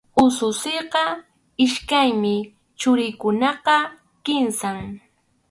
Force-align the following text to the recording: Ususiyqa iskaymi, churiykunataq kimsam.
Ususiyqa 0.23 1.03
iskaymi, 1.65 2.35
churiykunataq 2.79 3.83
kimsam. 4.23 4.79